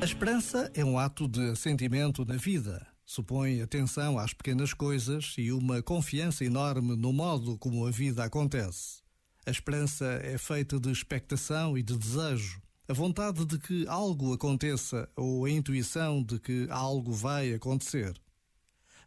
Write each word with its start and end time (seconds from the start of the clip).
A 0.00 0.04
esperança 0.04 0.68
é 0.74 0.84
um 0.84 0.98
ato 0.98 1.28
de 1.28 1.54
sentimento 1.54 2.24
na 2.24 2.34
vida. 2.34 2.84
Supõe 3.06 3.60
atenção 3.60 4.18
às 4.18 4.32
pequenas 4.32 4.74
coisas 4.74 5.34
e 5.38 5.52
uma 5.52 5.80
confiança 5.80 6.44
enorme 6.44 6.96
no 6.96 7.12
modo 7.12 7.56
como 7.56 7.86
a 7.86 7.90
vida 7.92 8.24
acontece. 8.24 9.02
A 9.46 9.50
esperança 9.50 10.04
é 10.22 10.36
feita 10.38 10.80
de 10.80 10.90
expectação 10.90 11.78
e 11.78 11.82
de 11.82 11.96
desejo, 11.96 12.60
a 12.88 12.92
vontade 12.92 13.44
de 13.44 13.58
que 13.58 13.86
algo 13.86 14.32
aconteça 14.32 15.08
ou 15.14 15.44
a 15.44 15.50
intuição 15.50 16.22
de 16.22 16.38
que 16.38 16.66
algo 16.68 17.12
vai 17.12 17.54
acontecer. 17.54 18.12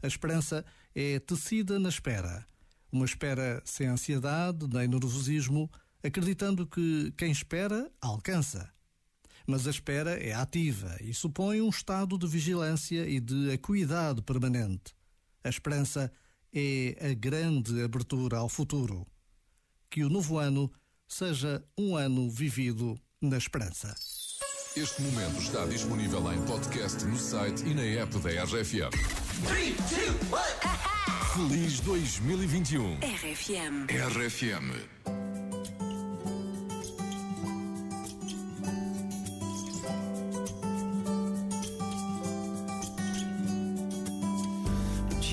A 0.01 0.07
esperança 0.07 0.63
é 0.93 1.19
tecida 1.19 1.77
na 1.77 1.89
espera, 1.89 2.45
uma 2.89 3.05
espera 3.05 3.61
sem 3.65 3.87
ansiedade 3.87 4.65
nem 4.71 4.87
nervosismo, 4.87 5.69
acreditando 6.05 6.67
que 6.67 7.11
quem 7.17 7.31
espera 7.31 7.91
alcança. 7.99 8.71
Mas 9.47 9.67
a 9.67 9.69
espera 9.69 10.11
é 10.11 10.33
ativa 10.33 10.97
e 11.01 11.13
supõe 11.13 11.61
um 11.61 11.69
estado 11.69 12.17
de 12.17 12.27
vigilância 12.27 13.07
e 13.07 13.19
de 13.19 13.51
acuidade 13.51 14.21
permanente. 14.21 14.93
A 15.43 15.49
esperança 15.49 16.11
é 16.53 16.97
a 17.11 17.13
grande 17.13 17.83
abertura 17.83 18.37
ao 18.37 18.49
futuro. 18.49 19.05
Que 19.89 20.03
o 20.03 20.09
novo 20.09 20.37
ano 20.37 20.71
seja 21.07 21.63
um 21.77 21.95
ano 21.95 22.29
vivido 22.29 22.99
na 23.21 23.37
esperança. 23.37 23.95
Este 24.75 25.01
momento 25.03 25.39
está 25.39 25.65
disponível 25.65 26.33
em 26.33 26.41
podcast 26.45 27.05
no 27.05 27.17
site 27.17 27.63
e 27.65 27.73
na 27.73 27.83
app 27.83 28.17
da 28.19 28.29
RFM. 28.43 28.91
3, 29.47 29.75
2, 29.77 30.09
1. 30.71 31.49
Feliz 31.49 31.79
2021. 31.79 32.95
RFM. 32.95 33.87
RFM. 33.89 35.24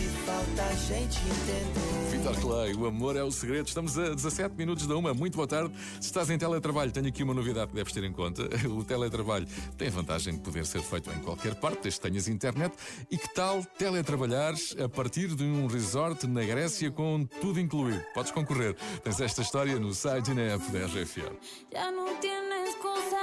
que 0.00 0.08
falta 0.24 0.62
a 0.62 0.74
gente 0.74 1.18
entender. 1.18 2.10
Vitor 2.10 2.40
Clay, 2.40 2.74
o 2.74 2.86
amor 2.86 3.16
é 3.16 3.22
o 3.22 3.30
segredo. 3.30 3.68
Estamos 3.68 3.98
a 3.98 4.14
17 4.14 4.54
minutos 4.56 4.86
da 4.86 4.96
uma. 4.96 5.12
Muito 5.12 5.36
boa 5.36 5.46
tarde. 5.46 5.74
Se 6.00 6.06
estás 6.06 6.30
em 6.30 6.38
teletrabalho, 6.38 6.90
tenho 6.90 7.06
aqui 7.06 7.22
uma 7.22 7.34
novidade 7.34 7.68
que 7.68 7.74
deves 7.74 7.92
ter 7.92 8.04
em 8.04 8.12
conta. 8.12 8.48
O 8.70 8.84
teletrabalho 8.84 9.46
tem 9.76 9.88
a 9.88 9.90
vantagem 9.90 10.34
de 10.34 10.40
poder 10.40 10.64
ser 10.64 10.80
feito 10.80 11.10
em 11.10 11.18
qualquer 11.20 11.54
parte, 11.54 11.82
desde 11.82 12.00
que 12.00 12.08
tenhas 12.08 12.28
internet. 12.28 12.74
E 13.10 13.18
que 13.18 13.32
tal 13.34 13.64
teletrabalhares 13.64 14.74
a 14.82 14.88
partir 14.88 15.34
de 15.34 15.44
um 15.44 15.66
resort 15.66 16.26
na 16.26 16.42
Grécia 16.42 16.90
com 16.90 17.26
tudo 17.40 17.60
incluído? 17.60 18.02
Podes 18.14 18.32
concorrer. 18.32 18.74
Tens 19.04 19.20
esta 19.20 19.42
história 19.42 19.78
no 19.78 19.92
site 19.92 20.30
e 20.30 20.34
na 20.34 20.42
app 20.42 20.70
da 20.70 20.86
RFM. 20.86 21.36
Já 21.72 21.90
não 21.90 22.16
tienes 22.20 22.74
cosa. 22.76 23.20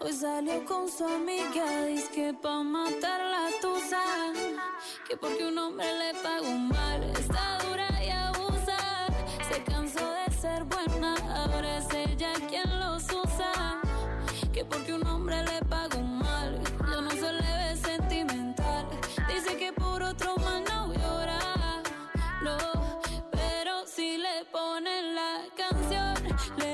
Hoy 0.00 0.12
salió 0.12 0.64
con 0.64 0.88
su 0.88 1.04
amiga. 1.04 1.86
Diz 1.86 2.08
que 2.08 2.34
pa 2.34 2.62
matar 2.62 3.20
la 3.20 3.48
tusa. 3.60 4.73
Que 5.08 5.18
porque 5.18 5.44
un 5.44 5.58
hombre 5.58 5.86
le 5.98 6.14
pago 6.22 6.50
mal. 6.50 7.02
Está 7.18 7.58
dura 7.64 7.88
y 8.02 8.08
abusa. 8.10 8.78
Se 9.48 9.62
cansó 9.62 10.00
de 10.12 10.32
ser 10.32 10.64
buena, 10.64 11.14
ahora 11.36 11.78
es 11.78 11.92
ella 11.92 12.32
quien 12.48 12.80
los 12.80 13.04
usa. 13.04 13.80
Que 14.52 14.64
porque 14.64 14.94
un 14.94 15.06
hombre 15.06 15.42
le 15.44 15.60
pago 15.66 16.00
mal, 16.00 16.60
ya 16.88 17.00
no 17.02 17.10
se 17.10 17.32
le 17.32 17.52
ve 17.58 17.76
sentimental. 17.76 18.86
Dice 19.28 19.56
que 19.56 19.72
por 19.72 20.02
otro 20.02 20.36
mal 20.38 20.64
no 20.64 20.92
llora, 20.94 21.82
no. 22.42 22.56
Pero 23.30 23.86
si 23.86 24.16
le 24.16 24.44
ponen 24.50 25.14
la 25.14 25.42
canción, 25.56 26.14
le 26.56 26.73